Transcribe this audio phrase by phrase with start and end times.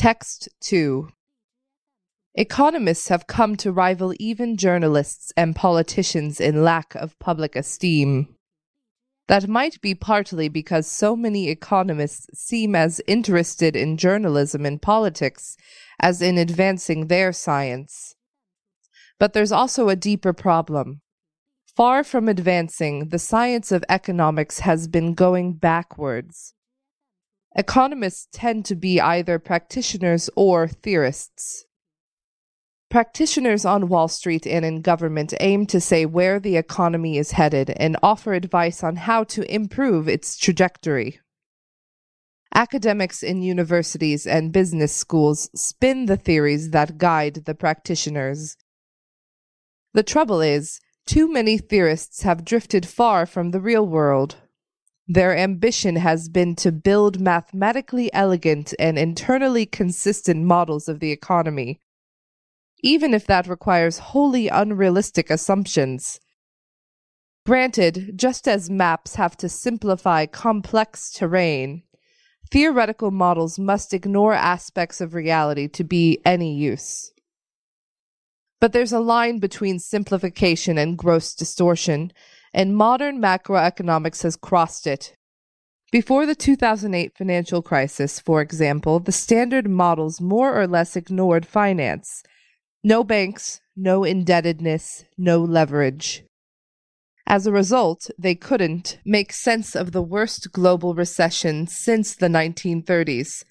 [0.00, 1.10] Text 2
[2.34, 8.34] Economists have come to rival even journalists and politicians in lack of public esteem.
[9.28, 15.58] That might be partly because so many economists seem as interested in journalism and politics
[16.00, 18.14] as in advancing their science.
[19.18, 21.02] But there's also a deeper problem.
[21.76, 26.54] Far from advancing, the science of economics has been going backwards.
[27.56, 31.66] Economists tend to be either practitioners or theorists.
[32.90, 37.70] Practitioners on Wall Street and in government aim to say where the economy is headed
[37.70, 41.20] and offer advice on how to improve its trajectory.
[42.52, 48.56] Academics in universities and business schools spin the theories that guide the practitioners.
[49.94, 54.36] The trouble is, too many theorists have drifted far from the real world.
[55.12, 61.80] Their ambition has been to build mathematically elegant and internally consistent models of the economy
[62.82, 66.20] even if that requires wholly unrealistic assumptions.
[67.46, 71.82] Granted, just as maps have to simplify complex terrain,
[72.50, 77.12] theoretical models must ignore aspects of reality to be any use.
[78.60, 82.12] But there's a line between simplification and gross distortion,
[82.52, 85.14] and modern macroeconomics has crossed it.
[85.92, 92.22] Before the 2008 financial crisis, for example, the standard models more or less ignored finance
[92.82, 96.24] no banks, no indebtedness, no leverage.
[97.26, 103.44] As a result, they couldn't make sense of the worst global recession since the 1930s.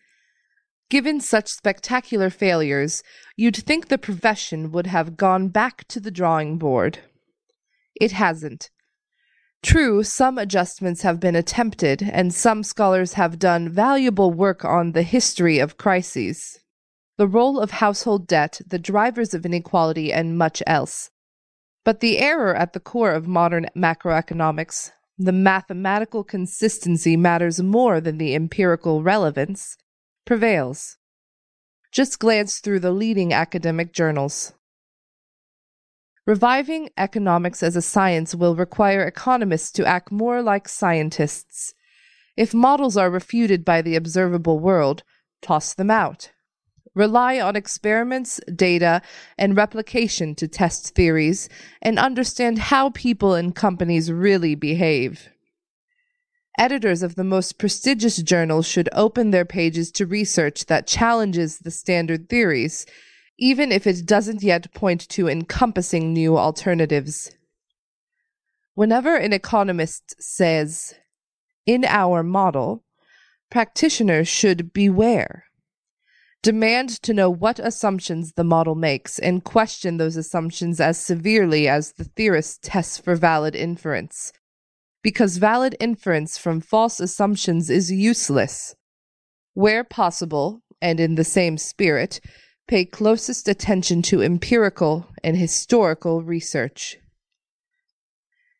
[0.90, 3.04] Given such spectacular failures,
[3.38, 7.00] you'd think the profession would have gone back to the drawing board.
[8.02, 8.72] It hasn't.
[9.62, 15.04] True, some adjustments have been attempted, and some scholars have done valuable work on the
[15.04, 16.60] history of crises
[17.20, 21.12] the role of household debt, the drivers of inequality, and much else.
[21.84, 28.20] But the error at the core of modern macroeconomics, the mathematical consistency matters more than
[28.20, 29.76] the empirical relevance,
[30.26, 30.96] prevails.
[31.92, 34.54] Just glance through the leading academic journals.
[36.30, 41.74] Reviving economics as a science will require economists to act more like scientists.
[42.38, 45.02] If models are refuted by the observable world,
[45.42, 46.30] toss them out.
[46.94, 49.02] Rely on experiments, data,
[49.40, 51.50] and replication to test theories
[51.82, 55.30] and understand how people and companies really behave.
[56.60, 61.72] Editors of the most prestigious journals should open their pages to research that challenges the
[61.72, 62.86] standard theories,
[63.40, 67.32] even if it doesn't yet point to encompassing new alternatives.
[68.76, 70.94] Whenever an economist says,
[71.66, 72.84] in our model,
[73.50, 75.46] practitioners should beware.
[76.42, 81.94] Demand to know what assumptions the model makes and question those assumptions as severely as
[81.94, 84.32] the theorist tests for valid inference.
[85.02, 88.76] Because valid inference from false assumptions is useless.
[89.54, 92.22] Where possible, and in the same spirit,
[92.70, 96.98] pay closest attention to empirical and historical research.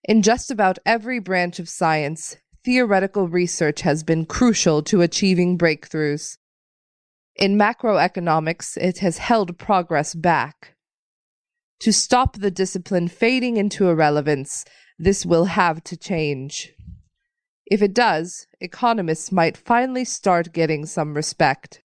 [0.04, 6.38] In just about every branch of science, theoretical research has been crucial to achieving breakthroughs.
[7.36, 10.74] In macroeconomics, it has held progress back.
[11.82, 14.66] To stop the discipline fading into irrelevance,
[14.98, 16.74] this will have to change.
[17.68, 21.84] If it does, economists might finally start getting some respect.